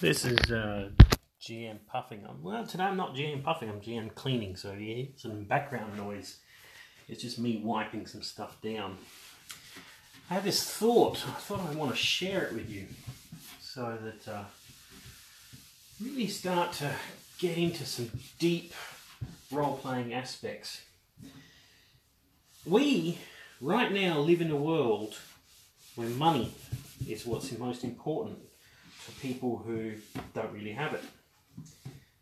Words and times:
This 0.00 0.24
is 0.24 0.52
uh, 0.52 0.90
GM 1.42 1.78
puffing. 1.88 2.24
Well, 2.40 2.64
today 2.64 2.84
I'm 2.84 2.96
not 2.96 3.16
GM 3.16 3.42
puffing, 3.42 3.68
I'm 3.68 3.80
GM 3.80 4.14
cleaning, 4.14 4.54
so 4.54 4.70
you 4.70 4.94
hear 4.94 5.06
some 5.16 5.42
background 5.42 5.96
noise. 5.96 6.38
It's 7.08 7.20
just 7.20 7.40
me 7.40 7.60
wiping 7.64 8.06
some 8.06 8.22
stuff 8.22 8.62
down. 8.62 8.98
I 10.30 10.34
had 10.34 10.44
this 10.44 10.62
thought, 10.62 11.24
I 11.26 11.32
thought 11.32 11.68
I 11.68 11.74
want 11.74 11.90
to 11.90 11.96
share 11.96 12.44
it 12.44 12.52
with 12.52 12.70
you 12.70 12.86
so 13.60 13.98
that 14.04 14.32
uh, 14.32 14.44
really 16.00 16.28
start 16.28 16.74
to 16.74 16.92
get 17.40 17.58
into 17.58 17.84
some 17.84 18.08
deep 18.38 18.74
role 19.50 19.78
playing 19.78 20.14
aspects. 20.14 20.82
We, 22.64 23.18
right 23.60 23.90
now, 23.90 24.20
live 24.20 24.40
in 24.40 24.52
a 24.52 24.56
world 24.56 25.16
where 25.96 26.08
money 26.08 26.54
is 27.08 27.26
what's 27.26 27.50
most 27.58 27.82
important 27.82 28.47
for 29.08 29.20
people 29.20 29.56
who 29.56 29.94
don't 30.34 30.52
really 30.52 30.72
have 30.72 30.94
it. 30.94 31.04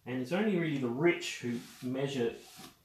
And 0.06 0.23
it's 0.23 0.33
only 0.33 0.56
really 0.56 0.79
the 0.79 0.88
rich 0.88 1.41
who 1.41 1.59
measure 1.83 2.33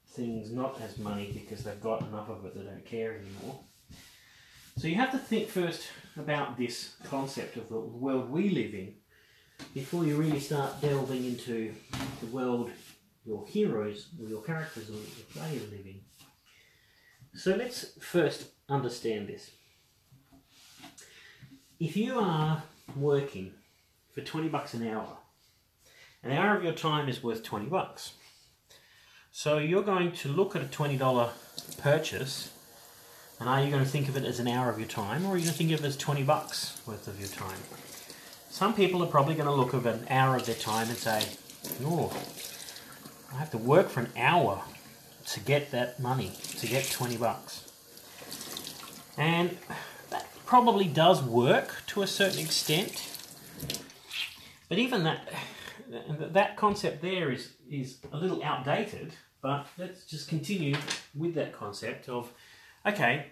things 0.09 0.51
not 0.51 0.81
as 0.81 0.97
money 0.97 1.31
because 1.33 1.63
they've 1.63 1.79
got 1.79 2.01
enough 2.01 2.29
of 2.29 2.45
it 2.45 2.55
they 2.55 2.63
don't 2.63 2.85
care 2.85 3.13
anymore. 3.13 3.59
So 4.77 4.87
you 4.87 4.95
have 4.95 5.11
to 5.11 5.17
think 5.17 5.47
first 5.47 5.83
about 6.17 6.57
this 6.57 6.95
concept 7.03 7.57
of 7.57 7.69
the 7.69 7.79
world 7.79 8.29
we 8.29 8.49
live 8.49 8.73
in 8.73 8.95
before 9.73 10.05
you 10.05 10.15
really 10.17 10.39
start 10.39 10.81
delving 10.81 11.25
into 11.25 11.73
the 12.19 12.27
world 12.27 12.71
your 13.23 13.45
heroes 13.45 14.09
or 14.19 14.27
your 14.27 14.41
characters 14.41 14.89
or 14.89 14.93
your 14.93 15.27
players 15.31 15.69
live 15.71 15.85
in. 15.85 16.01
So 17.35 17.55
let's 17.55 17.93
first 17.99 18.47
understand 18.67 19.27
this. 19.27 19.51
If 21.79 21.95
you 21.95 22.19
are 22.19 22.63
working 22.95 23.53
for 24.13 24.21
20 24.21 24.49
bucks 24.49 24.73
an 24.73 24.87
hour. 24.87 25.17
An 26.23 26.31
hour 26.31 26.55
of 26.55 26.63
your 26.63 26.73
time 26.73 27.09
is 27.09 27.23
worth 27.23 27.43
20 27.43 27.65
bucks. 27.65 28.13
So 29.31 29.57
you're 29.57 29.83
going 29.83 30.11
to 30.11 30.29
look 30.29 30.55
at 30.55 30.61
a 30.61 30.65
$20 30.65 31.29
purchase 31.77 32.51
and 33.39 33.49
are 33.49 33.63
you 33.63 33.71
going 33.71 33.83
to 33.83 33.89
think 33.89 34.07
of 34.07 34.17
it 34.17 34.25
as 34.25 34.39
an 34.39 34.47
hour 34.47 34.69
of 34.69 34.77
your 34.77 34.87
time 34.87 35.25
or 35.25 35.29
are 35.29 35.37
you 35.37 35.43
going 35.43 35.53
to 35.53 35.57
think 35.57 35.71
of 35.71 35.83
it 35.83 35.87
as 35.87 35.97
20 35.97 36.21
bucks 36.23 36.81
worth 36.85 37.07
of 37.07 37.19
your 37.19 37.29
time? 37.29 37.57
Some 38.49 38.73
people 38.73 39.01
are 39.01 39.07
probably 39.07 39.33
going 39.33 39.47
to 39.47 39.53
look 39.53 39.73
at 39.73 39.85
an 39.85 40.05
hour 40.09 40.35
of 40.35 40.45
their 40.45 40.55
time 40.55 40.89
and 40.89 40.97
say, 40.97 41.23
oh, 41.83 42.15
I 43.33 43.37
have 43.37 43.49
to 43.51 43.57
work 43.57 43.89
for 43.89 44.01
an 44.01 44.11
hour 44.17 44.61
to 45.27 45.39
get 45.39 45.71
that 45.71 45.99
money, 45.99 46.33
to 46.57 46.67
get 46.67 46.91
20 46.91 47.17
bucks. 47.17 47.71
And 49.17 49.57
that 50.09 50.27
probably 50.45 50.85
does 50.85 51.23
work 51.23 51.83
to 51.87 52.01
a 52.01 52.07
certain 52.07 52.39
extent 52.39 53.10
but 54.71 54.79
even 54.79 55.03
that 55.03 55.27
that 56.33 56.55
concept 56.55 57.01
there 57.01 57.29
is 57.29 57.51
is 57.69 57.97
a 58.13 58.17
little 58.17 58.41
outdated. 58.41 59.11
But 59.41 59.67
let's 59.77 60.05
just 60.05 60.29
continue 60.29 60.75
with 61.13 61.33
that 61.35 61.51
concept 61.51 62.07
of 62.07 62.31
okay, 62.85 63.25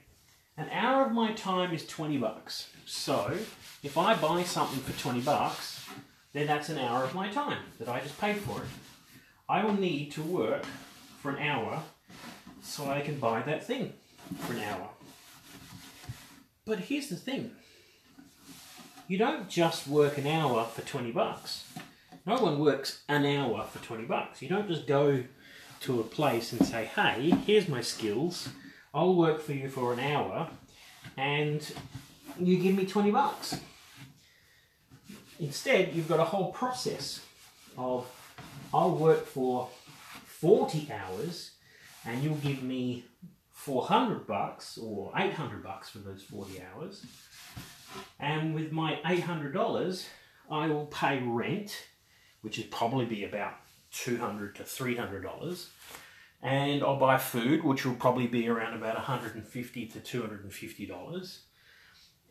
an 0.58 0.68
hour 0.70 1.06
of 1.06 1.14
my 1.14 1.32
time 1.32 1.74
is 1.74 1.88
twenty 1.88 2.18
bucks. 2.18 2.70
So 2.86 3.38
if 3.84 3.98
I 3.98 4.16
buy 4.16 4.44
something 4.44 4.82
for 4.82 5.02
twenty 5.02 5.22
bucks, 5.22 5.88
then 6.34 6.46
that's 6.46 6.68
an 6.68 6.78
hour 6.78 7.06
of 7.06 7.16
my 7.16 7.30
time 7.30 7.64
that 7.80 7.88
I 7.88 8.02
just 8.02 8.20
paid 8.20 8.36
for 8.36 8.60
it. 8.60 8.70
I 9.48 9.64
will 9.64 9.76
need 9.76 10.12
to 10.12 10.22
work 10.22 10.66
for 11.22 11.32
an 11.32 11.42
hour 11.42 11.82
so 12.62 12.90
I 12.90 13.00
can 13.00 13.18
buy 13.18 13.44
that 13.44 13.66
thing 13.66 13.94
for 14.40 14.52
an 14.52 14.60
hour. 14.60 14.90
But 16.66 16.80
here's 16.80 17.08
the 17.08 17.16
thing 17.16 17.56
you 19.10 19.18
don't 19.18 19.50
just 19.50 19.88
work 19.88 20.20
an 20.20 20.28
hour 20.28 20.66
for 20.66 20.84
20 20.84 21.12
bucks. 21.12 21.66
No 22.28 22.36
one 22.36 22.60
works 22.60 23.02
an 23.10 23.26
hour 23.26 23.64
for 23.64 23.84
20 23.84 24.04
bucks. 24.04 24.40
You 24.40 24.50
don't 24.50 24.68
just 24.68 24.86
go 24.86 25.24
to 25.82 26.00
a 26.00 26.04
place 26.04 26.54
and 26.54 26.64
say, 26.66 26.86
hey, 26.86 27.32
here's 27.48 27.68
my 27.68 27.82
skills. 27.82 28.50
I'll 28.94 29.16
work 29.16 29.42
for 29.42 29.54
you 29.54 29.68
for 29.68 29.94
an 29.94 30.00
hour 30.00 30.48
and 31.18 31.60
you 32.40 32.60
give 32.60 32.76
me 32.76 32.86
20 32.86 33.10
bucks. 33.10 33.60
Instead, 35.40 35.96
you've 35.96 36.08
got 36.08 36.20
a 36.20 36.26
whole 36.26 36.52
process 36.52 37.26
of 37.80 38.06
I'll 38.72 38.96
work 38.96 39.26
for 39.26 39.70
40 40.28 40.92
hours 40.92 41.54
and 42.06 42.24
you'll 42.24 42.36
give 42.36 42.62
me 42.62 43.06
400 43.54 44.28
bucks 44.28 44.78
or 44.78 45.12
800 45.18 45.64
bucks 45.64 45.90
for 45.90 45.98
those 45.98 46.22
40 46.22 46.62
hours 46.62 47.06
and 48.20 48.54
with 48.54 48.72
my 48.72 49.00
$800, 49.06 50.06
I 50.50 50.68
will 50.68 50.88
pay 50.88 51.22
rent, 51.24 51.88
which 52.42 52.58
would 52.58 52.72
probably 52.72 53.06
be 53.06 53.24
about 53.24 53.54
$200 53.94 54.56
to 54.56 54.64
$300. 54.64 55.68
And 56.42 56.84
I'll 56.84 57.00
buy 57.00 57.18
food, 57.18 57.64
which 57.64 57.86
will 57.86 57.96
probably 57.96 58.28
be 58.28 58.48
around 58.48 58.74
about 58.74 58.96
$150 58.96 60.04
to 60.04 60.22
$250. 60.22 61.38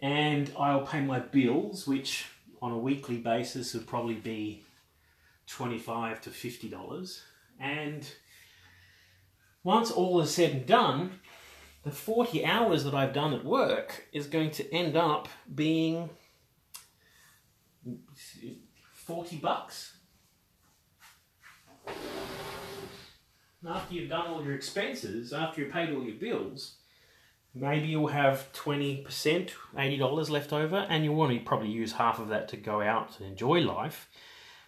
And 0.00 0.52
I'll 0.58 0.86
pay 0.86 1.00
my 1.00 1.20
bills, 1.20 1.86
which 1.86 2.26
on 2.62 2.72
a 2.72 2.78
weekly 2.78 3.18
basis 3.18 3.74
would 3.74 3.86
probably 3.86 4.14
be 4.14 4.64
$25 5.48 6.20
to 6.22 6.30
$50. 6.30 7.20
And 7.60 8.06
once 9.62 9.90
all 9.90 10.20
is 10.20 10.32
said 10.32 10.52
and 10.52 10.66
done, 10.66 11.20
the 11.84 11.90
40 11.90 12.44
hours 12.44 12.84
that 12.84 12.94
I've 12.94 13.12
done 13.12 13.32
at 13.32 13.44
work 13.44 14.08
is 14.12 14.26
going 14.26 14.50
to 14.52 14.74
end 14.74 14.96
up 14.96 15.28
being 15.54 16.10
40 18.92 19.36
bucks. 19.36 19.94
After 23.66 23.94
you've 23.94 24.10
done 24.10 24.26
all 24.28 24.44
your 24.44 24.54
expenses, 24.54 25.32
after 25.32 25.60
you've 25.62 25.72
paid 25.72 25.90
all 25.90 26.02
your 26.02 26.16
bills, 26.16 26.76
maybe 27.54 27.88
you'll 27.88 28.08
have 28.08 28.52
20%, 28.52 29.04
$80 29.76 30.30
left 30.30 30.52
over, 30.52 30.86
and 30.88 31.04
you'll 31.04 31.14
want 31.14 31.32
to 31.32 31.40
probably 31.40 31.70
use 31.70 31.92
half 31.92 32.20
of 32.20 32.28
that 32.28 32.48
to 32.48 32.56
go 32.56 32.80
out 32.80 33.18
and 33.18 33.28
enjoy 33.28 33.60
life, 33.60 34.08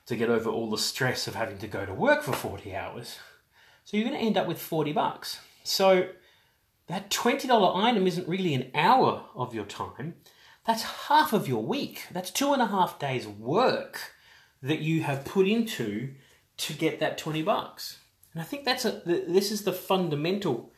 to 0.06 0.16
get 0.16 0.28
over 0.28 0.50
all 0.50 0.70
the 0.70 0.78
stress 0.78 1.28
of 1.28 1.34
having 1.34 1.58
to 1.58 1.68
go 1.68 1.86
to 1.86 1.94
work 1.94 2.22
for 2.22 2.32
40 2.32 2.74
hours. 2.74 3.18
So 3.84 3.96
you're 3.96 4.08
going 4.08 4.18
to 4.18 4.26
end 4.26 4.36
up 4.36 4.46
with 4.46 4.60
40 4.60 4.92
bucks. 4.92 5.38
So 5.62 6.08
that 6.90 7.10
$20 7.10 7.76
item 7.76 8.06
isn't 8.06 8.28
really 8.28 8.54
an 8.54 8.70
hour 8.74 9.24
of 9.34 9.54
your 9.54 9.64
time. 9.64 10.14
That's 10.66 10.82
half 11.08 11.32
of 11.32 11.48
your 11.48 11.62
week. 11.62 12.06
That's 12.10 12.30
two 12.30 12.52
and 12.52 12.62
a 12.62 12.66
half 12.66 12.98
days 12.98 13.26
work 13.26 14.12
that 14.62 14.80
you 14.80 15.02
have 15.02 15.24
put 15.24 15.48
into 15.48 16.14
to 16.58 16.72
get 16.74 17.00
that 17.00 17.18
20 17.18 17.42
bucks. 17.42 17.98
And 18.32 18.42
I 18.42 18.44
think 18.44 18.64
that's 18.64 18.84
a, 18.84 19.02
this 19.04 19.50
is 19.50 19.64
the 19.64 19.72
fundamental. 19.72 20.72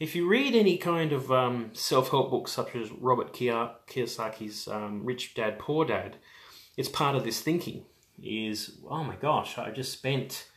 If 0.00 0.16
you 0.16 0.28
read 0.28 0.54
any 0.54 0.76
kind 0.76 1.12
of 1.12 1.30
um, 1.30 1.70
self-help 1.72 2.30
books 2.30 2.52
such 2.52 2.74
as 2.74 2.90
Robert 2.90 3.32
Kiyosaki's 3.32 4.66
um, 4.68 5.04
Rich 5.04 5.34
Dad, 5.34 5.58
Poor 5.58 5.84
Dad, 5.84 6.16
it's 6.76 6.88
part 6.88 7.14
of 7.14 7.24
this 7.24 7.40
thinking 7.40 7.84
is, 8.22 8.78
oh 8.90 9.04
my 9.04 9.16
gosh, 9.16 9.56
I 9.56 9.70
just 9.70 9.92
spent 9.92 10.48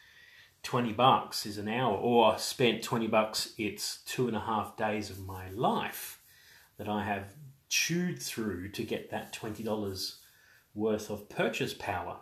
20 0.67 0.91
bucks 0.91 1.45
is 1.45 1.57
an 1.57 1.69
hour, 1.69 1.95
or 1.95 2.37
spent 2.37 2.83
20 2.83 3.07
bucks, 3.07 3.53
it's 3.57 3.99
two 3.99 4.27
and 4.27 4.35
a 4.35 4.41
half 4.41 4.75
days 4.75 5.09
of 5.09 5.25
my 5.25 5.49
life 5.51 6.19
that 6.77 6.89
I 6.89 7.05
have 7.05 7.35
chewed 7.69 8.21
through 8.21 8.71
to 8.71 8.83
get 8.83 9.09
that 9.11 9.31
$20 9.31 10.15
worth 10.75 11.09
of 11.09 11.29
purchase 11.29 11.73
power. 11.73 12.17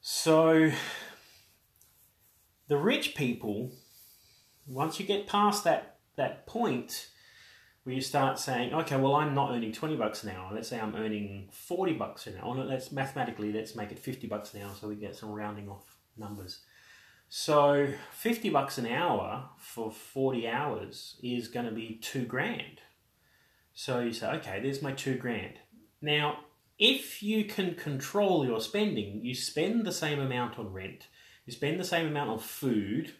So, 0.00 0.70
the 2.68 2.76
rich 2.76 3.16
people, 3.16 3.72
once 4.64 5.00
you 5.00 5.04
get 5.04 5.26
past 5.26 5.64
that, 5.64 5.96
that 6.14 6.46
point 6.46 7.08
where 7.82 7.96
you 7.96 8.00
start 8.00 8.38
saying, 8.38 8.72
okay, 8.72 8.96
well, 8.96 9.16
I'm 9.16 9.34
not 9.34 9.50
earning 9.50 9.72
20 9.72 9.96
bucks 9.96 10.22
an 10.22 10.30
hour. 10.30 10.52
Let's 10.54 10.68
say 10.68 10.78
I'm 10.78 10.94
earning 10.94 11.48
40 11.50 11.94
bucks 11.94 12.28
an 12.28 12.36
hour. 12.40 12.54
Let's 12.54 12.92
mathematically, 12.92 13.52
let's 13.52 13.74
make 13.74 13.90
it 13.90 13.98
50 13.98 14.28
bucks 14.28 14.54
an 14.54 14.62
hour 14.62 14.70
so 14.80 14.86
we 14.86 14.94
get 14.94 15.16
some 15.16 15.32
rounding 15.32 15.68
off 15.68 15.91
numbers. 16.16 16.60
So 17.28 17.88
50 18.12 18.50
bucks 18.50 18.76
an 18.76 18.86
hour 18.86 19.48
for 19.56 19.90
40 19.90 20.46
hours 20.46 21.16
is 21.22 21.48
going 21.48 21.66
to 21.66 21.72
be 21.72 21.98
two 22.02 22.26
grand. 22.26 22.80
So 23.72 24.00
you 24.00 24.12
say, 24.12 24.30
okay, 24.32 24.60
there's 24.60 24.82
my 24.82 24.92
two 24.92 25.16
grand. 25.16 25.54
Now, 26.02 26.40
if 26.78 27.22
you 27.22 27.44
can 27.44 27.74
control 27.74 28.44
your 28.44 28.60
spending, 28.60 29.24
you 29.24 29.34
spend 29.34 29.86
the 29.86 29.92
same 29.92 30.20
amount 30.20 30.58
on 30.58 30.72
rent, 30.72 31.06
you 31.46 31.52
spend 31.52 31.80
the 31.80 31.84
same 31.84 32.06
amount 32.06 32.30
on 32.30 32.38
food. 32.38 33.14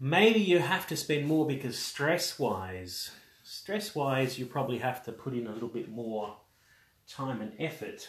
Maybe 0.00 0.40
you 0.40 0.60
have 0.60 0.86
to 0.86 0.96
spend 0.96 1.26
more 1.26 1.46
because 1.46 1.78
stress 1.78 2.38
wise, 2.38 3.10
stress 3.42 3.94
wise, 3.94 4.38
you 4.38 4.46
probably 4.46 4.78
have 4.78 5.04
to 5.04 5.12
put 5.12 5.34
in 5.34 5.48
a 5.48 5.52
little 5.52 5.68
bit 5.68 5.90
more 5.90 6.36
time 7.08 7.40
and 7.40 7.52
effort 7.58 8.08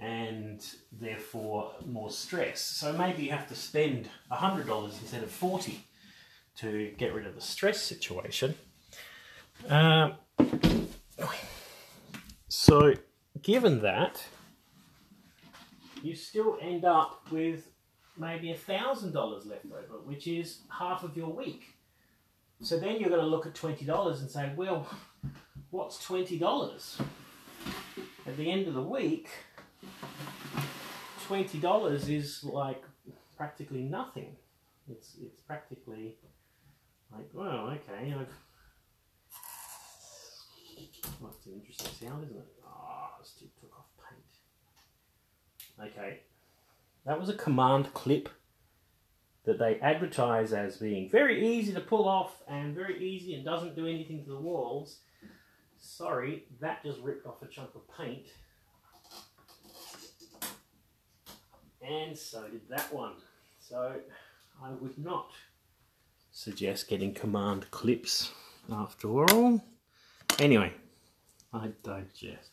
and 0.00 0.64
therefore 0.90 1.72
more 1.86 2.10
stress. 2.10 2.60
So 2.60 2.92
maybe 2.92 3.24
you 3.24 3.30
have 3.32 3.48
to 3.48 3.54
spend 3.54 4.08
$100 4.32 5.00
instead 5.00 5.22
of 5.22 5.30
40 5.30 5.84
to 6.56 6.92
get 6.96 7.14
rid 7.14 7.26
of 7.26 7.34
the 7.34 7.40
stress 7.40 7.82
situation. 7.82 8.54
Um, 9.68 10.14
so 12.48 12.94
given 13.42 13.82
that, 13.82 14.24
you 16.02 16.14
still 16.14 16.56
end 16.62 16.84
up 16.84 17.30
with 17.30 17.68
maybe 18.16 18.52
a 18.52 18.56
thousand 18.56 19.12
dollars 19.12 19.46
left 19.46 19.66
over, 19.66 20.00
which 20.04 20.26
is 20.26 20.60
half 20.70 21.02
of 21.04 21.16
your 21.16 21.30
week. 21.30 21.74
So 22.62 22.78
then 22.78 23.00
you're 23.00 23.08
going 23.10 23.20
to 23.20 23.26
look 23.26 23.46
at 23.46 23.54
twenty 23.54 23.84
dollars 23.84 24.20
and 24.20 24.30
say, 24.30 24.52
well, 24.56 24.86
what's 25.70 26.02
twenty 26.02 26.38
dollars? 26.38 26.98
At 28.26 28.36
the 28.36 28.50
end 28.50 28.68
of 28.68 28.74
the 28.74 28.82
week, 28.82 29.28
twenty 31.26 31.58
dollars 31.58 32.08
is 32.08 32.44
like 32.44 32.82
practically 33.36 33.82
nothing. 33.82 34.36
It's 34.90 35.16
it's 35.22 35.40
practically 35.46 36.16
like, 37.12 37.28
well, 37.32 37.68
okay, 37.68 38.14
I've 38.18 38.34
well, 41.20 41.32
that's 41.32 41.46
an 41.46 41.54
interesting 41.54 42.08
sound, 42.08 42.24
isn't 42.24 42.36
it? 42.36 42.48
Ah, 42.66 43.12
oh, 43.18 43.22
still 43.22 43.48
took 43.60 43.72
off 43.78 43.86
paint. 44.08 45.92
Okay, 45.92 46.20
that 47.04 47.18
was 47.18 47.28
a 47.28 47.34
command 47.34 47.92
clip 47.94 48.28
that 49.44 49.58
they 49.58 49.80
advertise 49.80 50.52
as 50.52 50.76
being 50.76 51.08
very 51.08 51.46
easy 51.46 51.72
to 51.72 51.80
pull 51.80 52.08
off 52.08 52.42
and 52.46 52.74
very 52.74 53.02
easy 53.02 53.34
and 53.34 53.44
doesn't 53.44 53.74
do 53.74 53.86
anything 53.86 54.22
to 54.24 54.30
the 54.30 54.40
walls. 54.40 55.00
Sorry, 55.78 56.44
that 56.60 56.84
just 56.84 57.00
ripped 57.00 57.26
off 57.26 57.42
a 57.42 57.46
chunk 57.46 57.70
of 57.74 57.82
paint. 57.96 58.26
And 61.82 62.16
so 62.16 62.42
did 62.48 62.68
that 62.68 62.92
one. 62.92 63.14
So 63.58 63.94
I 64.62 64.70
would 64.70 64.98
not 64.98 65.30
suggest 66.30 66.88
getting 66.88 67.14
command 67.14 67.70
clips 67.70 68.32
after 68.70 69.08
all. 69.08 69.62
Anyway, 70.38 70.72
I 71.52 71.70
digest. 71.82 72.50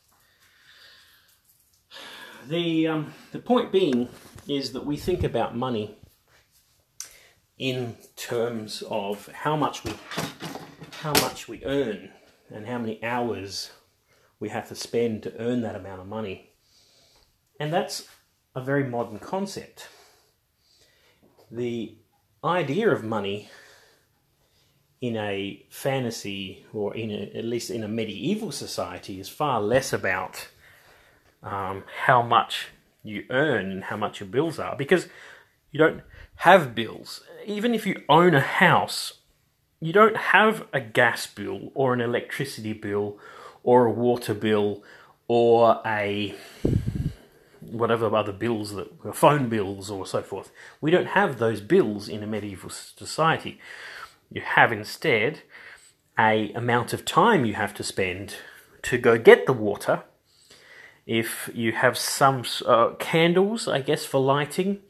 The, 2.48 2.88
um, 2.88 3.14
the 3.32 3.40
point 3.40 3.72
being 3.72 4.10
is 4.48 4.72
that 4.74 4.86
we 4.86 4.96
think 4.96 5.24
about 5.24 5.56
money 5.56 5.98
in 7.58 7.96
terms 8.16 8.84
of 8.90 9.28
how 9.28 9.56
much 9.56 9.84
we 9.84 9.92
how 11.02 11.12
much 11.14 11.48
we 11.48 11.64
earn 11.64 12.10
and 12.50 12.66
how 12.66 12.78
many 12.78 13.04
hours 13.04 13.72
we 14.40 14.50
have 14.50 14.68
to 14.68 14.76
spend 14.76 15.24
to 15.24 15.34
earn 15.40 15.62
that 15.62 15.76
amount 15.76 16.02
of 16.02 16.08
money. 16.08 16.52
And 17.60 17.72
that's 17.72 18.08
a 18.57 18.62
very 18.62 18.83
modern 18.83 19.19
concept. 19.19 19.88
The 21.51 21.95
idea 22.44 22.89
of 22.89 23.04
money 23.04 23.50
in 25.00 25.15
a 25.15 25.63
fantasy 25.69 26.65
or 26.74 26.95
in 26.95 27.12
a, 27.12 27.38
at 27.38 27.45
least 27.45 27.69
in 27.69 27.83
a 27.83 27.88
medieval 27.88 28.51
society 28.51 29.19
is 29.19 29.30
far 29.30 29.62
less 29.62 29.94
about 29.94 30.48
um, 31.44 31.83
how 32.06 32.24
much 32.24 32.69
you 33.04 33.25
earn 33.30 33.71
and 33.71 33.83
how 33.83 33.95
much 33.95 34.19
your 34.19 34.27
bills 34.27 34.57
are 34.57 34.75
because 34.75 35.07
you 35.71 35.77
don't 35.77 36.01
have 36.38 36.74
bills. 36.74 37.21
Even 37.45 37.75
if 37.75 37.86
you 37.86 38.01
own 38.09 38.33
a 38.33 38.42
house, 38.42 39.19
you 39.80 39.94
don't 39.94 40.18
have 40.18 40.65
a 40.74 40.81
gas 40.81 41.27
bill 41.27 41.71
or 41.75 41.94
an 41.94 42.01
electricity 42.01 42.74
bill 42.74 43.19
or 43.62 43.86
a 43.86 43.92
water 43.92 44.33
bill 44.33 44.81
or 45.27 45.80
a 45.86 46.33
whatever 47.72 48.14
other 48.16 48.31
bills 48.31 48.74
that 48.74 49.16
phone 49.16 49.50
bills 49.50 49.90
or 49.90 50.06
so 50.06 50.22
forth. 50.22 50.52
We 50.81 50.92
don't 50.92 51.08
have 51.08 51.38
those 51.38 51.62
bills 51.62 52.08
in 52.08 52.24
a 52.24 52.28
medieval 52.28 52.69
society. 52.69 53.60
You 54.31 54.42
have 54.42 54.72
instead 54.72 55.42
a 56.19 56.52
amount 56.54 56.94
of 56.94 57.06
time 57.06 57.46
you 57.46 57.54
have 57.54 57.74
to 57.75 57.84
spend 57.84 58.36
to 58.84 58.98
go 58.98 59.18
get 59.18 59.46
the 59.46 59.54
water. 59.54 60.04
If 61.06 61.50
you 61.54 61.72
have 61.72 61.98
some 61.98 62.44
uh, 62.66 62.92
candles, 63.00 63.68
I 63.68 63.80
guess 63.80 64.06
for 64.06 64.19
lighting, 64.19 64.81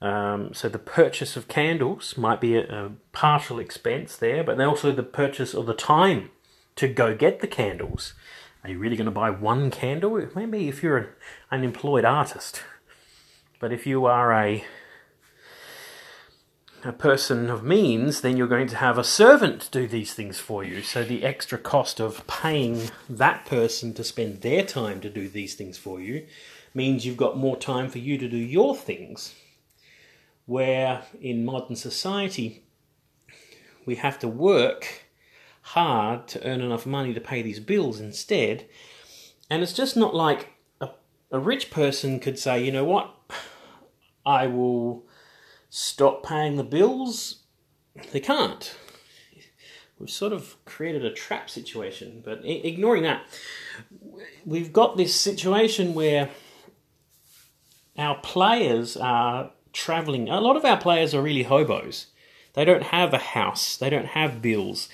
um, 0.00 0.52
so 0.52 0.68
the 0.68 0.78
purchase 0.78 1.36
of 1.36 1.48
candles 1.48 2.16
might 2.16 2.40
be 2.40 2.56
a, 2.56 2.62
a 2.62 2.92
partial 3.12 3.58
expense 3.58 4.16
there, 4.16 4.44
but 4.44 4.58
then 4.58 4.68
also 4.68 4.92
the 4.92 5.02
purchase 5.02 5.54
of 5.54 5.66
the 5.66 5.74
time 5.74 6.30
to 6.76 6.86
go 6.86 7.14
get 7.14 7.40
the 7.40 7.46
candles. 7.46 8.14
Are 8.66 8.70
you 8.70 8.80
really 8.80 8.96
going 8.96 9.04
to 9.04 9.12
buy 9.12 9.30
one 9.30 9.70
candle? 9.70 10.28
Maybe 10.34 10.66
if 10.66 10.82
you're 10.82 10.96
an 10.96 11.06
unemployed 11.52 12.04
artist. 12.04 12.62
But 13.60 13.72
if 13.72 13.86
you 13.86 14.06
are 14.06 14.32
a 14.32 14.64
a 16.82 16.92
person 16.92 17.48
of 17.48 17.62
means, 17.62 18.22
then 18.22 18.36
you're 18.36 18.48
going 18.48 18.66
to 18.66 18.76
have 18.76 18.98
a 18.98 19.04
servant 19.04 19.68
do 19.70 19.86
these 19.86 20.14
things 20.14 20.40
for 20.40 20.64
you. 20.64 20.82
So 20.82 21.04
the 21.04 21.22
extra 21.22 21.58
cost 21.58 22.00
of 22.00 22.26
paying 22.26 22.90
that 23.08 23.46
person 23.46 23.94
to 23.94 24.02
spend 24.02 24.40
their 24.40 24.64
time 24.64 25.00
to 25.02 25.10
do 25.10 25.28
these 25.28 25.54
things 25.54 25.78
for 25.78 26.00
you 26.00 26.26
means 26.74 27.06
you've 27.06 27.16
got 27.16 27.38
more 27.38 27.56
time 27.56 27.88
for 27.88 27.98
you 27.98 28.18
to 28.18 28.28
do 28.28 28.36
your 28.36 28.74
things. 28.74 29.32
Where 30.46 31.04
in 31.20 31.44
modern 31.44 31.76
society, 31.76 32.64
we 33.84 33.94
have 33.94 34.18
to 34.18 34.28
work 34.28 35.05
hard 35.70 36.28
to 36.28 36.46
earn 36.46 36.60
enough 36.60 36.86
money 36.86 37.12
to 37.12 37.20
pay 37.20 37.42
these 37.42 37.58
bills 37.58 38.00
instead. 38.00 38.66
And 39.50 39.64
it's 39.64 39.72
just 39.72 39.96
not 39.96 40.14
like 40.14 40.50
a, 40.80 40.90
a 41.32 41.40
rich 41.40 41.72
person 41.72 42.20
could 42.20 42.38
say, 42.38 42.64
you 42.64 42.70
know 42.70 42.84
what, 42.84 43.12
I 44.24 44.46
will 44.46 45.04
stop 45.68 46.24
paying 46.24 46.54
the 46.54 46.62
bills? 46.62 47.42
They 48.12 48.20
can't. 48.20 48.76
We've 49.98 50.08
sort 50.08 50.32
of 50.32 50.54
created 50.66 51.04
a 51.04 51.12
trap 51.12 51.50
situation, 51.50 52.22
but 52.24 52.44
ignoring 52.44 53.02
that, 53.02 53.22
we've 54.44 54.72
got 54.72 54.96
this 54.96 55.14
situation 55.14 55.94
where 55.94 56.28
our 57.98 58.18
players 58.18 58.96
are 58.96 59.50
traveling. 59.72 60.28
A 60.28 60.40
lot 60.40 60.56
of 60.56 60.64
our 60.64 60.78
players 60.78 61.12
are 61.12 61.22
really 61.22 61.42
hobos. 61.42 62.06
They 62.52 62.64
don't 62.64 62.84
have 62.84 63.12
a 63.12 63.18
house, 63.18 63.76
they 63.76 63.90
don't 63.90 64.06
have 64.06 64.40
bills. 64.40 64.88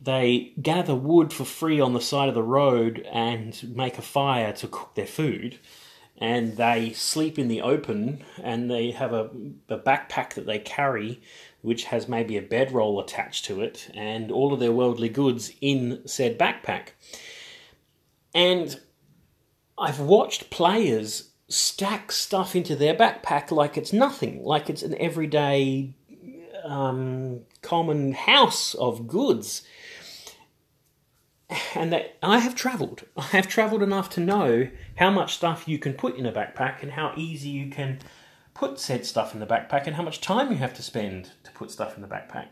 They 0.00 0.52
gather 0.62 0.94
wood 0.94 1.32
for 1.32 1.44
free 1.44 1.80
on 1.80 1.92
the 1.92 2.00
side 2.00 2.28
of 2.28 2.34
the 2.34 2.42
road 2.42 3.06
and 3.12 3.74
make 3.74 3.98
a 3.98 4.02
fire 4.02 4.52
to 4.54 4.68
cook 4.68 4.94
their 4.94 5.06
food 5.06 5.58
and 6.20 6.56
they 6.56 6.92
sleep 6.92 7.38
in 7.38 7.48
the 7.48 7.62
open 7.62 8.24
and 8.42 8.70
they 8.70 8.90
have 8.90 9.12
a, 9.12 9.30
a 9.68 9.78
backpack 9.78 10.34
that 10.34 10.46
they 10.46 10.58
carry 10.58 11.20
which 11.62 11.84
has 11.84 12.08
maybe 12.08 12.36
a 12.36 12.42
bedroll 12.42 13.00
attached 13.00 13.44
to 13.44 13.60
it 13.60 13.90
and 13.94 14.30
all 14.30 14.52
of 14.52 14.60
their 14.60 14.72
worldly 14.72 15.08
goods 15.08 15.52
in 15.60 16.00
said 16.06 16.38
backpack. 16.38 16.88
And 18.34 18.80
I've 19.76 20.00
watched 20.00 20.50
players 20.50 21.30
stack 21.48 22.12
stuff 22.12 22.54
into 22.54 22.76
their 22.76 22.94
backpack 22.94 23.50
like 23.50 23.76
it's 23.76 23.92
nothing, 23.92 24.42
like 24.44 24.70
it's 24.70 24.82
an 24.82 24.94
everyday 24.98 25.94
um, 26.64 27.40
common 27.62 28.12
house 28.12 28.74
of 28.74 29.08
goods 29.08 29.62
and 31.74 31.92
that 31.92 32.16
I 32.22 32.38
have 32.38 32.54
travelled. 32.54 33.04
I 33.16 33.22
have 33.22 33.48
travelled 33.48 33.82
enough 33.82 34.10
to 34.10 34.20
know 34.20 34.68
how 34.96 35.10
much 35.10 35.36
stuff 35.36 35.68
you 35.68 35.78
can 35.78 35.94
put 35.94 36.16
in 36.16 36.26
a 36.26 36.32
backpack 36.32 36.82
and 36.82 36.92
how 36.92 37.12
easy 37.16 37.48
you 37.48 37.70
can 37.70 38.00
put 38.54 38.78
said 38.78 39.06
stuff 39.06 39.34
in 39.34 39.40
the 39.40 39.46
backpack 39.46 39.86
and 39.86 39.96
how 39.96 40.02
much 40.02 40.20
time 40.20 40.50
you 40.50 40.58
have 40.58 40.74
to 40.74 40.82
spend 40.82 41.30
to 41.44 41.50
put 41.52 41.70
stuff 41.70 41.96
in 41.96 42.02
the 42.02 42.08
backpack. 42.08 42.48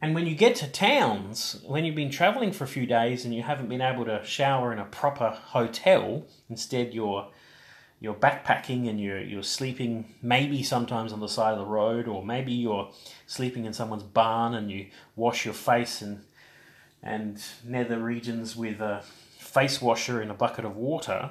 And 0.00 0.14
when 0.14 0.26
you 0.26 0.36
get 0.36 0.54
to 0.56 0.68
towns, 0.68 1.60
when 1.66 1.84
you've 1.84 1.96
been 1.96 2.10
travelling 2.10 2.52
for 2.52 2.62
a 2.62 2.68
few 2.68 2.86
days 2.86 3.24
and 3.24 3.34
you 3.34 3.42
haven't 3.42 3.68
been 3.68 3.80
able 3.80 4.04
to 4.04 4.24
shower 4.24 4.72
in 4.72 4.78
a 4.78 4.84
proper 4.84 5.30
hotel, 5.30 6.24
instead 6.48 6.94
you're 6.94 7.28
you're 8.00 8.14
backpacking 8.14 8.88
and 8.88 9.00
you're 9.00 9.20
you're 9.20 9.42
sleeping 9.42 10.14
maybe 10.22 10.62
sometimes 10.62 11.12
on 11.12 11.18
the 11.18 11.28
side 11.28 11.52
of 11.54 11.58
the 11.58 11.64
road 11.64 12.06
or 12.06 12.24
maybe 12.24 12.52
you're 12.52 12.88
sleeping 13.26 13.64
in 13.64 13.72
someone's 13.72 14.04
barn 14.04 14.54
and 14.54 14.70
you 14.70 14.86
wash 15.16 15.44
your 15.44 15.54
face 15.54 16.00
and 16.00 16.22
and 17.02 17.42
nether 17.64 17.98
regions 17.98 18.56
with 18.56 18.80
a 18.80 19.02
face 19.38 19.80
washer 19.80 20.20
in 20.20 20.30
a 20.30 20.34
bucket 20.34 20.64
of 20.64 20.76
water, 20.76 21.30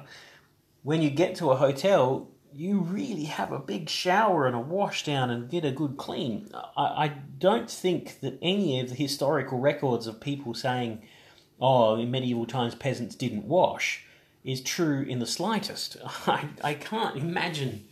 when 0.82 1.02
you 1.02 1.10
get 1.10 1.34
to 1.36 1.50
a 1.50 1.56
hotel, 1.56 2.28
you 2.52 2.80
really 2.80 3.24
have 3.24 3.52
a 3.52 3.58
big 3.58 3.88
shower 3.88 4.46
and 4.46 4.56
a 4.56 4.60
wash 4.60 5.04
down 5.04 5.30
and 5.30 5.50
get 5.50 5.64
a 5.64 5.70
good 5.70 5.96
clean. 5.96 6.50
I, 6.76 6.82
I 6.82 7.08
don't 7.38 7.70
think 7.70 8.20
that 8.20 8.38
any 8.40 8.80
of 8.80 8.88
the 8.88 8.94
historical 8.94 9.58
records 9.58 10.06
of 10.06 10.20
people 10.20 10.54
saying, 10.54 11.02
oh, 11.60 11.96
in 11.96 12.10
medieval 12.10 12.46
times 12.46 12.74
peasants 12.74 13.14
didn't 13.14 13.44
wash, 13.44 14.04
is 14.44 14.60
true 14.60 15.02
in 15.02 15.18
the 15.18 15.26
slightest. 15.26 15.96
I, 16.26 16.48
I 16.64 16.74
can't 16.74 17.16
imagine 17.16 17.86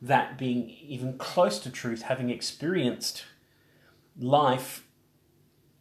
that 0.00 0.38
being 0.38 0.70
even 0.70 1.18
close 1.18 1.58
to 1.60 1.70
truth, 1.70 2.02
having 2.02 2.30
experienced 2.30 3.24
life 4.18 4.84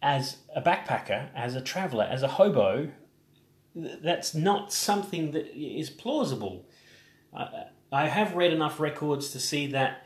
as 0.07 0.37
a 0.55 0.61
backpacker, 0.61 1.27
as 1.35 1.53
a 1.53 1.59
traveller, 1.59 2.05
as 2.05 2.23
a 2.23 2.29
hobo, 2.29 2.89
that's 3.75 4.33
not 4.33 4.71
something 4.71 5.31
that 5.31 5.53
is 5.53 5.89
plausible. 5.89 6.65
I 7.91 8.07
have 8.07 8.33
read 8.33 8.53
enough 8.53 8.79
records 8.79 9.31
to 9.31 9.39
see 9.39 9.67
that 9.67 10.05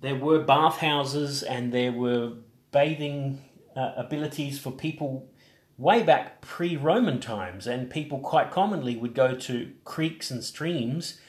there 0.00 0.16
were 0.16 0.40
bathhouses 0.40 1.44
and 1.44 1.72
there 1.72 1.92
were 1.92 2.32
bathing 2.72 3.44
uh, 3.76 3.92
abilities 3.96 4.58
for 4.58 4.72
people 4.72 5.30
way 5.78 6.02
back 6.02 6.40
pre 6.40 6.76
Roman 6.76 7.20
times, 7.20 7.68
and 7.68 7.88
people 7.88 8.18
quite 8.18 8.50
commonly 8.50 8.96
would 8.96 9.14
go 9.14 9.36
to 9.36 9.72
creeks 9.84 10.32
and 10.32 10.42
streams 10.42 11.20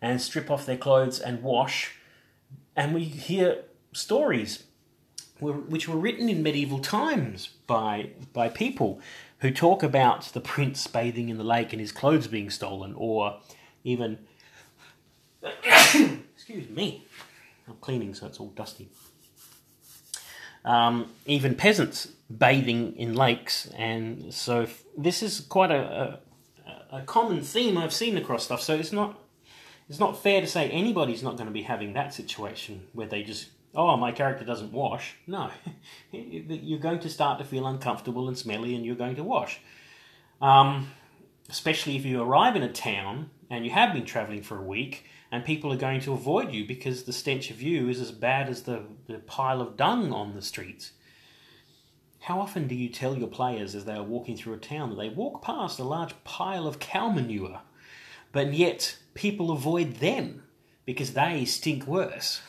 and 0.00 0.22
strip 0.22 0.52
off 0.52 0.66
their 0.66 0.76
clothes 0.76 1.18
and 1.18 1.42
wash. 1.42 1.96
And 2.76 2.94
we 2.94 3.02
hear 3.02 3.64
stories 3.92 4.64
which 5.40 5.88
were 5.88 5.96
written 5.96 6.28
in 6.28 6.42
medieval 6.42 6.78
times 6.78 7.50
by 7.66 8.10
by 8.32 8.48
people 8.48 9.00
who 9.40 9.50
talk 9.50 9.82
about 9.82 10.22
the 10.32 10.40
prince 10.40 10.86
bathing 10.86 11.28
in 11.28 11.38
the 11.38 11.44
lake 11.44 11.72
and 11.72 11.80
his 11.80 11.92
clothes 11.92 12.26
being 12.26 12.50
stolen, 12.50 12.94
or 12.96 13.40
even 13.84 14.18
excuse 15.64 16.68
me, 16.68 17.06
I'm 17.66 17.76
cleaning 17.80 18.14
so 18.14 18.26
it's 18.26 18.38
all 18.38 18.48
dusty. 18.48 18.88
Um, 20.64 21.10
even 21.24 21.54
peasants 21.54 22.06
bathing 22.36 22.94
in 22.96 23.14
lakes, 23.14 23.70
and 23.76 24.32
so 24.32 24.66
this 24.96 25.22
is 25.22 25.40
quite 25.40 25.70
a, 25.70 26.20
a, 26.92 26.98
a 26.98 27.02
common 27.02 27.40
theme 27.42 27.78
I've 27.78 27.94
seen 27.94 28.18
across 28.18 28.44
stuff. 28.44 28.60
So 28.60 28.74
it's 28.74 28.92
not 28.92 29.18
it's 29.88 29.98
not 29.98 30.22
fair 30.22 30.40
to 30.40 30.46
say 30.46 30.68
anybody's 30.68 31.22
not 31.22 31.36
going 31.36 31.46
to 31.46 31.52
be 31.52 31.62
having 31.62 31.94
that 31.94 32.12
situation 32.14 32.82
where 32.92 33.08
they 33.08 33.22
just 33.22 33.48
oh, 33.74 33.96
my 33.96 34.12
character 34.12 34.44
doesn't 34.44 34.72
wash. 34.72 35.14
No, 35.26 35.50
you're 36.12 36.78
going 36.78 37.00
to 37.00 37.08
start 37.08 37.38
to 37.38 37.44
feel 37.44 37.66
uncomfortable 37.66 38.28
and 38.28 38.36
smelly, 38.36 38.74
and 38.74 38.84
you're 38.84 38.96
going 38.96 39.16
to 39.16 39.24
wash. 39.24 39.60
Um, 40.40 40.90
especially 41.48 41.96
if 41.96 42.04
you 42.04 42.22
arrive 42.22 42.56
in 42.56 42.62
a 42.62 42.72
town 42.72 43.30
and 43.50 43.64
you 43.64 43.70
have 43.72 43.92
been 43.92 44.04
traveling 44.04 44.42
for 44.42 44.58
a 44.58 44.62
week, 44.62 45.04
and 45.32 45.44
people 45.44 45.72
are 45.72 45.76
going 45.76 46.00
to 46.00 46.12
avoid 46.12 46.52
you 46.52 46.66
because 46.66 47.04
the 47.04 47.12
stench 47.12 47.50
of 47.50 47.62
you 47.62 47.88
is 47.88 48.00
as 48.00 48.12
bad 48.12 48.48
as 48.48 48.62
the, 48.62 48.82
the 49.06 49.18
pile 49.18 49.60
of 49.60 49.76
dung 49.76 50.12
on 50.12 50.32
the 50.32 50.42
streets. 50.42 50.92
How 52.20 52.40
often 52.40 52.68
do 52.68 52.74
you 52.74 52.88
tell 52.88 53.16
your 53.16 53.28
players 53.28 53.74
as 53.74 53.84
they 53.84 53.94
are 53.94 54.02
walking 54.02 54.36
through 54.36 54.54
a 54.54 54.58
town 54.58 54.90
that 54.90 54.96
they 54.96 55.08
walk 55.08 55.42
past 55.42 55.78
a 55.78 55.84
large 55.84 56.14
pile 56.22 56.66
of 56.66 56.78
cow 56.78 57.08
manure, 57.10 57.60
but 58.32 58.52
yet 58.52 58.98
people 59.14 59.50
avoid 59.50 59.96
them 59.96 60.42
because 60.84 61.14
they 61.14 61.44
stink 61.44 61.86
worse? 61.86 62.42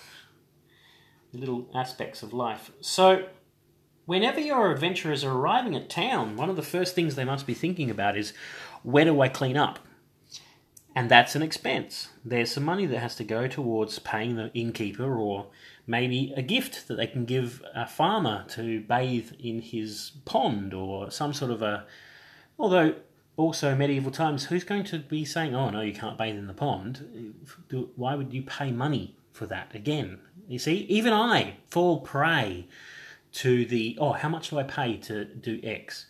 Little 1.33 1.69
aspects 1.73 2.23
of 2.23 2.33
life. 2.33 2.71
So, 2.81 3.27
whenever 4.05 4.39
your 4.39 4.71
adventurers 4.71 5.23
are 5.23 5.31
arriving 5.31 5.75
at 5.75 5.89
town, 5.89 6.35
one 6.35 6.49
of 6.49 6.55
the 6.55 6.61
first 6.61 6.95
things 6.95 7.15
they 7.15 7.25
must 7.25 7.47
be 7.47 7.53
thinking 7.53 7.89
about 7.89 8.17
is 8.17 8.33
where 8.83 9.05
do 9.05 9.21
I 9.21 9.29
clean 9.29 9.57
up? 9.57 9.79
And 10.93 11.09
that's 11.09 11.35
an 11.35 11.41
expense. 11.41 12.09
There's 12.25 12.51
some 12.51 12.65
money 12.65 12.85
that 12.85 12.99
has 12.99 13.15
to 13.15 13.23
go 13.23 13.47
towards 13.47 13.99
paying 13.99 14.35
the 14.35 14.51
innkeeper 14.53 15.17
or 15.17 15.47
maybe 15.87 16.33
a 16.35 16.41
gift 16.41 16.87
that 16.87 16.95
they 16.95 17.07
can 17.07 17.23
give 17.23 17.63
a 17.73 17.87
farmer 17.87 18.45
to 18.49 18.81
bathe 18.81 19.31
in 19.39 19.61
his 19.61 20.11
pond 20.25 20.73
or 20.73 21.09
some 21.09 21.33
sort 21.33 21.51
of 21.51 21.61
a. 21.61 21.85
Although, 22.59 22.95
also 23.37 23.73
medieval 23.73 24.11
times, 24.11 24.45
who's 24.45 24.65
going 24.65 24.83
to 24.85 24.99
be 24.99 25.23
saying, 25.23 25.55
oh 25.55 25.69
no, 25.69 25.79
you 25.79 25.93
can't 25.93 26.17
bathe 26.17 26.35
in 26.35 26.47
the 26.47 26.53
pond? 26.53 27.33
Why 27.95 28.15
would 28.15 28.33
you 28.33 28.43
pay 28.43 28.71
money 28.71 29.15
for 29.31 29.45
that? 29.47 29.73
Again, 29.73 30.19
you 30.47 30.59
see, 30.59 30.85
even 30.89 31.13
I 31.13 31.55
fall 31.67 32.01
prey 32.01 32.67
to 33.33 33.65
the 33.65 33.97
oh, 33.99 34.13
how 34.13 34.29
much 34.29 34.49
do 34.49 34.59
I 34.59 34.63
pay 34.63 34.97
to 34.97 35.25
do 35.25 35.59
X? 35.63 36.05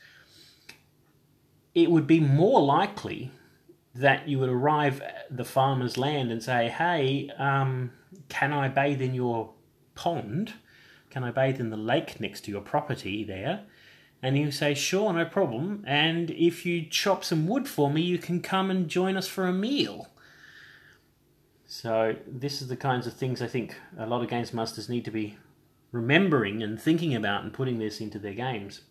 It 1.74 1.90
would 1.90 2.08
be 2.08 2.20
more 2.20 2.62
likely 2.62 3.32
that 3.94 4.28
you 4.28 4.40
would 4.40 4.50
arrive 4.50 5.02
at 5.02 5.28
the 5.30 5.46
farmer's 5.46 5.98
land 5.98 6.32
and 6.32 6.42
say, 6.42 6.70
hey, 6.70 7.30
um, 7.38 7.92
can 8.30 8.54
I 8.54 8.68
bathe 8.68 9.02
in 9.02 9.14
your 9.14 9.54
pond? 9.96 10.54
Can 11.10 11.24
I 11.24 11.32
bathe 11.32 11.60
in 11.60 11.70
the 11.70 11.78
lake 11.78 12.20
next 12.20 12.42
to 12.42 12.52
your 12.52 12.62
property 12.62 13.24
there? 13.24 13.66
And 14.24 14.38
you 14.38 14.52
say, 14.52 14.74
sure, 14.74 15.12
no 15.12 15.26
problem. 15.26 15.84
And 15.88 16.30
if 16.32 16.66
you 16.66 16.86
chop 16.86 17.24
some 17.24 17.48
wood 17.48 17.68
for 17.68 17.90
me, 17.90 18.02
you 18.02 18.18
can 18.18 18.42
come 18.42 18.70
and 18.70 18.88
join 18.88 19.18
us 19.18 19.28
for 19.28 19.48
a 19.48 19.54
meal. 19.54 20.08
So 21.72 22.18
this 22.28 22.62
is 22.62 22.68
the 22.68 22.76
kinds 22.76 23.08
of 23.08 23.14
things 23.14 23.42
I 23.42 23.48
think 23.48 23.78
a 23.98 24.06
lot 24.06 24.22
of 24.22 24.30
games 24.30 24.54
masters 24.54 24.90
need 24.90 25.06
to 25.06 25.12
be 25.12 25.38
remembering 25.94 26.62
and 26.62 26.80
thinking 26.80 27.16
about 27.16 27.46
and 27.46 27.54
putting 27.54 27.80
this 27.80 28.02
into 28.02 28.20
their 28.20 28.34
games. 28.34 28.82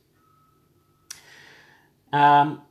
Um, 2.11 2.63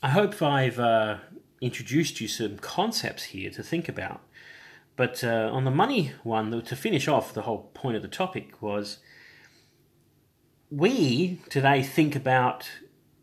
I 0.00 0.10
hope 0.10 0.40
I've 0.40 0.78
uh, 0.78 1.16
introduced 1.60 2.20
you 2.20 2.28
some 2.28 2.58
concepts 2.58 3.24
here 3.24 3.50
to 3.50 3.64
think 3.64 3.88
about. 3.88 4.20
But 4.94 5.24
uh, 5.24 5.50
on 5.52 5.64
the 5.64 5.72
money 5.72 6.12
one, 6.22 6.62
to 6.62 6.76
finish 6.76 7.08
off, 7.08 7.34
the 7.34 7.42
whole 7.42 7.72
point 7.74 7.96
of 7.96 8.02
the 8.02 8.08
topic 8.08 8.62
was 8.62 8.98
we 10.70 11.40
today 11.50 11.82
think 11.82 12.14
about 12.14 12.70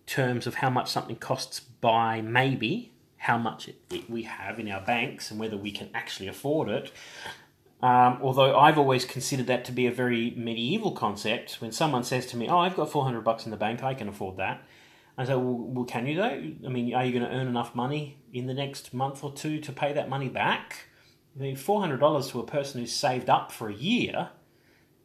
terms 0.05 0.47
of 0.47 0.55
how 0.55 0.69
much 0.69 0.91
something 0.91 1.15
costs 1.15 1.61
by 1.61 2.19
maybe 2.19 2.92
how 3.23 3.37
much 3.37 3.69
it, 3.69 3.77
it, 3.89 4.09
we 4.09 4.23
have 4.23 4.59
in 4.59 4.69
our 4.69 4.81
banks 4.81 5.31
and 5.31 5.39
whether 5.39 5.55
we 5.55 5.71
can 5.71 5.89
actually 5.93 6.27
afford 6.27 6.67
it. 6.67 6.91
Um, 7.81 8.19
although 8.21 8.57
I've 8.57 8.77
always 8.77 9.05
considered 9.05 9.47
that 9.47 9.63
to 9.65 9.71
be 9.71 9.87
a 9.87 9.91
very 9.91 10.33
medieval 10.35 10.91
concept. 10.91 11.61
When 11.61 11.71
someone 11.71 12.03
says 12.03 12.25
to 12.27 12.37
me, 12.37 12.49
"Oh, 12.49 12.59
I've 12.59 12.75
got 12.75 12.91
four 12.91 13.05
hundred 13.05 13.23
bucks 13.23 13.45
in 13.45 13.51
the 13.51 13.57
bank, 13.57 13.81
I 13.81 13.93
can 13.93 14.09
afford 14.09 14.35
that," 14.37 14.63
I 15.17 15.23
say, 15.25 15.35
well, 15.35 15.57
"Well, 15.73 15.85
can 15.85 16.05
you 16.05 16.15
though? 16.17 16.43
I 16.65 16.69
mean, 16.69 16.93
are 16.93 17.05
you 17.05 17.13
going 17.17 17.29
to 17.29 17.35
earn 17.37 17.47
enough 17.47 17.73
money 17.75 18.17
in 18.33 18.47
the 18.47 18.53
next 18.53 18.93
month 18.93 19.23
or 19.23 19.31
two 19.31 19.59
to 19.61 19.71
pay 19.71 19.93
that 19.93 20.09
money 20.09 20.29
back?" 20.29 20.87
I 21.35 21.39
mean, 21.41 21.55
four 21.55 21.79
hundred 21.79 22.01
dollars 22.01 22.29
to 22.31 22.41
a 22.41 22.45
person 22.45 22.81
who's 22.81 22.93
saved 22.93 23.29
up 23.29 23.51
for 23.51 23.69
a 23.69 23.73
year 23.73 24.29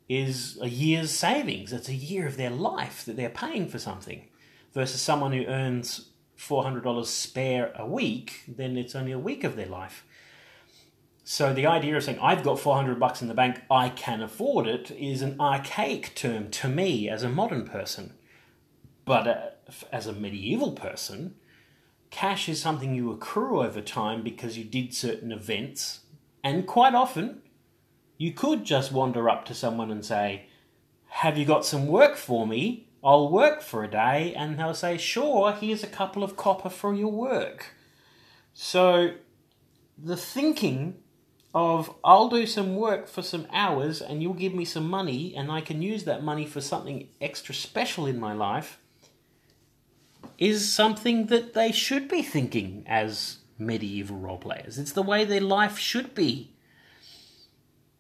is 0.09 0.59
a 0.61 0.69
year's 0.69 1.13
savings. 1.13 1.73
It's 1.73 1.89
a 1.89 1.95
year 1.95 2.27
of 2.27 2.37
their 2.37 2.51
life 2.51 3.05
that 3.05 3.17
they're 3.17 3.31
paying 3.31 3.69
for 3.69 3.79
something, 3.79 4.29
versus 4.75 5.01
someone 5.01 5.33
who 5.33 5.45
earns 5.47 6.08
$400 6.39 7.05
spare 7.05 7.73
a 7.75 7.87
week, 7.87 8.45
then 8.47 8.77
it's 8.77 8.95
only 8.95 9.13
a 9.13 9.19
week 9.19 9.45
of 9.45 9.57
their 9.57 9.67
life. 9.67 10.05
So 11.25 11.53
the 11.53 11.67
idea 11.67 11.97
of 11.97 12.05
saying, 12.05 12.19
I've 12.23 12.43
got 12.43 12.59
400 12.59 12.99
bucks 12.99 13.21
in 13.21 13.29
the 13.29 13.35
bank, 13.35 13.61
I 13.71 13.91
can 13.91 14.23
afford 14.23 14.67
it, 14.67 14.91
is 14.93 15.21
an 15.21 15.39
archaic 15.39 16.15
term 16.15 16.51
to 16.53 16.69
me 16.69 17.09
as 17.09 17.23
a 17.23 17.29
modern 17.29 17.67
person. 17.67 18.15
But 19.05 19.29
uh, 19.29 19.41
as 19.93 20.07
a 20.07 20.13
medieval 20.15 20.73
person, 20.73 21.35
cash 22.11 22.49
is 22.49 22.63
something 22.63 22.95
you 22.95 23.13
accrue 23.13 23.63
over 23.63 23.83
time 23.83 24.23
because 24.23 24.57
you 24.57 24.65
did 24.65 24.95
certain 24.95 25.33
events. 25.33 26.01
And 26.43 26.67
quite 26.67 26.95
often, 26.95 27.43
you 28.17 28.33
could 28.33 28.65
just 28.65 28.91
wander 28.93 29.29
up 29.29 29.45
to 29.47 29.55
someone 29.55 29.91
and 29.91 30.05
say, 30.05 30.47
Have 31.09 31.37
you 31.37 31.45
got 31.45 31.67
some 31.67 31.89
work 31.89 32.17
for 32.17 32.47
me? 32.47 32.88
I'll 33.03 33.31
work 33.31 33.63
for 33.63 33.85
a 33.85 33.91
day, 33.91 34.35
and 34.35 34.59
they'll 34.59 34.75
say, 34.75 34.99
Sure, 34.99 35.53
here's 35.53 35.83
a 35.83 35.89
couple 35.89 36.25
of 36.25 36.37
copper 36.37 36.71
for 36.71 36.95
your 36.95 37.13
work. 37.13 37.75
So 38.55 39.13
the 39.97 40.17
thinking 40.17 40.97
of 41.55 41.95
I'll 42.05 42.29
do 42.29 42.47
some 42.47 42.77
work 42.77 43.09
for 43.09 43.23
some 43.23 43.47
hours 43.53 44.01
and 44.03 44.23
you'll 44.23 44.35
give 44.35 44.55
me 44.55 44.65
some 44.65 44.89
money 44.89 45.35
and 45.37 45.51
I 45.51 45.61
can 45.61 45.83
use 45.83 46.05
that 46.05 46.23
money 46.23 46.47
for 46.47 46.61
something 46.61 47.09
extra 47.21 47.55
special 47.55 48.07
in 48.07 48.21
my 48.21 48.33
life 48.33 48.79
is 50.39 50.73
something 50.73 51.27
that 51.27 51.55
they 51.55 51.73
should 51.73 52.09
be 52.09 52.23
thinking 52.23 52.85
as 52.87 53.39
medieval 53.59 54.17
role 54.17 54.39
players. 54.39 54.79
It's 54.79 54.93
the 54.93 55.03
way 55.03 55.25
their 55.25 55.41
life 55.41 55.79
should 55.79 56.15
be. 56.15 56.55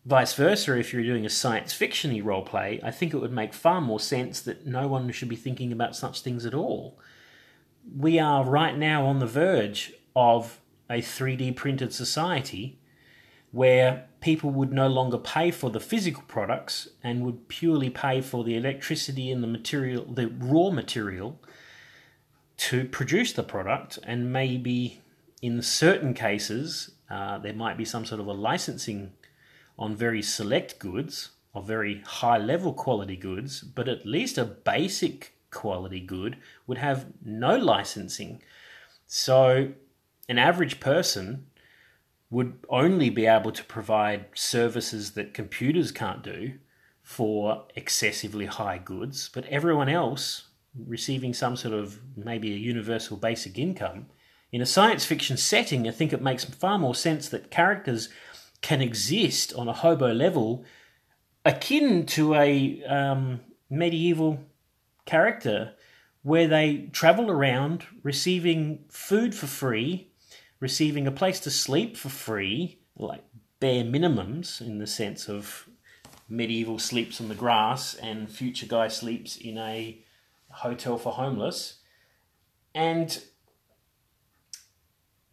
Vice 0.09 0.33
versa, 0.33 0.75
if 0.79 0.95
you're 0.95 1.03
doing 1.03 1.27
a 1.27 1.29
science 1.29 1.75
fictiony 1.75 2.25
role 2.25 2.41
play, 2.41 2.81
I 2.83 2.91
think 2.91 3.13
it 3.13 3.19
would 3.19 3.31
make 3.31 3.53
far 3.53 3.83
more 3.83 4.01
sense 4.01 4.41
that 4.41 4.67
no 4.67 4.89
one 4.89 5.13
should 5.13 5.29
be 5.29 5.37
thinking 5.37 5.71
about 5.71 5.95
such 5.95 6.23
things 6.23 6.47
at 6.47 6.55
all. 6.55 6.99
We 7.95 8.19
are 8.19 8.43
right 8.43 8.75
now 8.75 9.05
on 9.05 9.19
the 9.19 9.27
verge 9.27 9.93
of 10.17 10.61
a 10.89 11.03
3D 11.03 11.55
printed 11.57 11.93
society 11.93 12.79
where 13.53 14.07
people 14.23 14.49
would 14.49 14.73
no 14.73 14.87
longer 14.87 15.19
pay 15.19 15.51
for 15.51 15.69
the 15.69 15.79
physical 15.79 16.23
products 16.27 16.89
and 17.05 17.23
would 17.27 17.47
purely 17.49 17.91
pay 17.91 18.23
for 18.23 18.45
the 18.45 18.57
electricity 18.57 19.31
and 19.31 19.43
the 19.43 19.47
material, 19.47 20.07
the 20.07 20.29
raw 20.29 20.71
material 20.71 21.39
to 22.57 22.87
produce 22.87 23.35
the 23.35 23.43
product, 23.43 23.99
and 24.05 24.33
maybe 24.33 25.03
in 25.43 25.61
certain 25.61 26.15
cases 26.15 26.93
uh, 27.11 27.37
there 27.37 27.53
might 27.53 27.77
be 27.77 27.85
some 27.85 28.07
sort 28.07 28.23
of 28.23 28.27
a 28.27 28.33
licensing 28.33 29.13
on 29.79 29.95
very 29.95 30.23
select 30.23 30.79
goods, 30.79 31.31
of 31.55 31.67
very 31.67 32.03
high 32.05 32.39
level 32.39 32.73
quality 32.73 33.17
goods, 33.17 33.61
but 33.63 33.89
at 33.89 34.07
least 34.07 34.39
a 34.39 34.45
basic 34.45 35.35
quality 35.51 36.01
good 36.01 36.37
would 36.67 36.79
have 36.79 37.07
no 37.25 37.57
licensing. 37.57 38.43
So 39.07 39.73
an 40.29 40.39
average 40.39 40.81
person 40.81 41.47
would 42.31 42.59
only 42.69 43.09
be 43.09 43.27
able 43.27 43.53
to 43.53 43.65
provide 43.65 44.27
services 44.35 45.13
that 45.13 45.33
computers 45.33 45.91
can't 45.91 46.23
do 46.23 46.55
for 47.03 47.65
excessively 47.75 48.45
high 48.45 48.77
goods, 48.77 49.31
but 49.33 49.47
everyone 49.47 49.89
else 49.89 50.49
receiving 50.87 51.33
some 51.33 51.57
sort 51.57 51.73
of 51.73 52.01
maybe 52.17 52.53
a 52.53 52.57
universal 52.57 53.17
basic 53.17 53.59
income. 53.59 54.07
In 54.53 54.61
a 54.61 54.67
science 54.67 55.07
fiction 55.07 55.39
setting, 55.39 55.89
I 55.89 55.91
think 55.91 56.13
it 56.13 56.23
makes 56.23 56.45
far 56.45 56.79
more 56.79 56.95
sense 56.95 57.31
that 57.31 57.51
characters 57.51 58.11
can 58.61 58.81
exist 58.81 59.55
on 59.55 59.69
a 59.69 59.73
hobo 59.73 60.13
level 60.13 60.65
akin 61.45 62.05
to 62.07 62.35
a 62.35 62.83
um, 62.85 63.41
medieval 63.71 64.45
character 65.07 65.75
where 66.23 66.49
they 66.49 66.89
travel 66.93 67.31
around 67.31 67.87
receiving 68.03 68.85
food 68.91 69.35
for 69.35 69.47
free, 69.47 70.11
receiving 70.61 71.07
a 71.07 71.13
place 71.13 71.41
to 71.41 71.51
sleep 71.51 71.97
for 71.97 72.09
free, 72.09 72.81
like 72.97 73.25
bare 73.61 73.85
minimums 73.85 74.61
in 74.61 74.79
the 74.79 74.87
sense 74.87 75.29
of 75.29 75.69
medieval 76.29 76.79
sleeps 76.79 77.21
on 77.21 77.29
the 77.29 77.35
grass 77.35 77.95
and 77.95 78.31
future 78.31 78.67
guy 78.67 78.89
sleeps 78.89 79.37
in 79.37 79.57
a 79.57 80.05
hotel 80.51 80.99
for 80.99 81.13
homeless, 81.13 81.79
and 82.75 83.23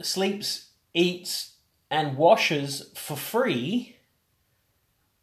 sleeps, 0.02 0.70
eats, 0.94 1.55
and 1.90 2.18
washes 2.18 2.92
for 2.96 3.16
free, 3.16 3.98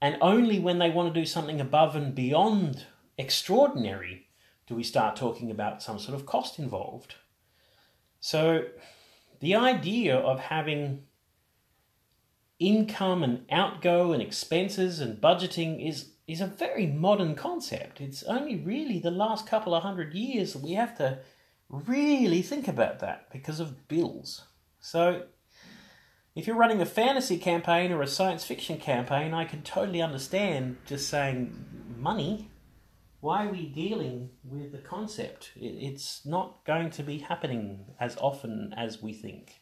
and 0.01 0.17
only 0.21 0.59
when 0.59 0.79
they 0.79 0.91
want 0.91 1.13
to 1.13 1.21
do 1.21 1.27
something 1.27 1.61
above 1.61 1.95
and 1.97 2.15
beyond 2.15 2.87
extraordinary 3.19 4.29
do 4.67 4.75
we 4.75 4.83
start 4.83 5.17
talking 5.17 5.51
about 5.51 5.83
some 5.83 5.99
sort 5.99 6.15
of 6.15 6.27
cost 6.27 6.59
involved. 6.59 7.17
So, 8.21 8.65
the 9.41 9.57
idea 9.57 10.17
of 10.17 10.39
having 10.39 11.03
income 12.59 13.25
and 13.25 13.45
outgo 13.51 14.13
and 14.13 14.23
expenses 14.23 15.01
and 15.01 15.21
budgeting 15.21 15.87
is 15.87 16.13
is 16.29 16.41
a 16.41 16.47
very 16.47 16.87
modern 16.87 17.35
concept. 17.35 18.01
It's 18.01 18.23
only 18.23 18.57
really 18.57 19.01
the 19.01 19.11
last 19.11 19.47
couple 19.47 19.75
of 19.75 19.83
hundred 19.83 20.15
years 20.15 20.53
that 20.53 20.63
we 20.63 20.73
have 20.73 20.97
to 20.99 21.19
really 21.69 22.43
think 22.43 22.69
about 22.69 23.01
that 23.01 23.31
because 23.33 23.59
of 23.59 23.89
bills. 23.89 24.45
So, 24.79 25.25
if 26.35 26.47
you're 26.47 26.57
running 26.57 26.81
a 26.81 26.87
fantasy 26.87 27.39
campaign 27.39 27.93
or 27.93 28.03
a 28.03 28.07
science 28.07 28.45
fiction 28.45 28.79
campaign, 28.79 29.35
I 29.35 29.45
can 29.45 29.63
totally 29.63 30.03
understand 30.03 30.79
just 30.87 31.09
saying 31.09 31.65
money 31.99 32.51
why 33.23 33.47
are 33.47 33.53
we 33.53 33.67
dealing 33.67 34.31
with 34.43 34.73
the 34.73 34.79
concept? 34.79 35.53
It's 35.55 36.27
not 36.27 36.65
going 36.67 36.91
to 36.91 37.05
be 37.05 37.19
happening 37.19 37.85
as 38.01 38.17
often 38.17 38.75
as 38.77 39.01
we 39.01 39.13
think. 39.13 39.61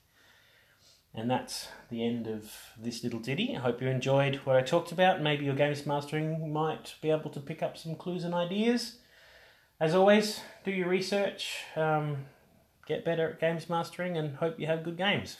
And 1.14 1.30
that's 1.30 1.68
the 1.90 2.02
end 2.02 2.26
of 2.26 2.50
this 2.80 3.04
little 3.04 3.20
ditty. 3.20 3.54
I 3.54 3.60
hope 3.60 3.82
you 3.82 3.88
enjoyed 3.88 4.36
what 4.44 4.56
I 4.56 4.62
talked 4.62 4.92
about. 4.92 5.20
Maybe 5.20 5.44
your 5.44 5.54
games 5.54 5.84
mastering 5.84 6.50
might 6.50 6.94
be 7.02 7.10
able 7.10 7.28
to 7.28 7.40
pick 7.40 7.62
up 7.62 7.76
some 7.76 7.96
clues 7.96 8.24
and 8.24 8.32
ideas. 8.32 8.96
As 9.78 9.94
always, 9.94 10.40
do 10.64 10.70
your 10.70 10.88
research, 10.88 11.64
um, 11.76 12.24
get 12.86 13.04
better 13.04 13.28
at 13.28 13.40
games 13.40 13.68
mastering, 13.68 14.16
and 14.16 14.36
hope 14.36 14.58
you 14.58 14.68
have 14.68 14.84
good 14.84 14.96
games. 14.96 15.36